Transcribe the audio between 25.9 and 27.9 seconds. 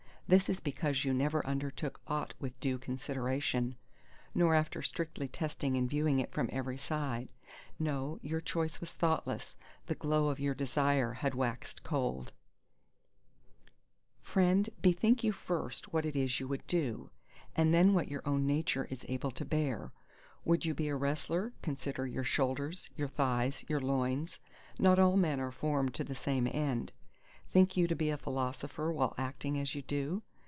to the same end. Think you